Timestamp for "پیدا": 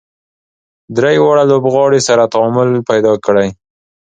2.89-3.13